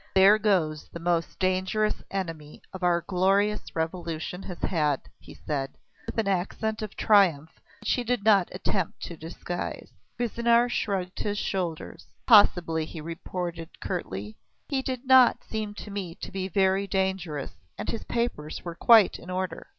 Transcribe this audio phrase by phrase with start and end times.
[0.15, 5.75] "There goes the most dangerous enemy our glorious revolution has had," he said,
[6.07, 9.91] with an accent of triumph which he did not attempt to disguise.
[10.17, 12.07] Cuisinier shrugged his shoulders.
[12.25, 14.37] "Possibly," he retorted curtly.
[14.69, 19.19] "He did not seem to me to be very dangerous and his papers were quite
[19.19, 19.69] in order."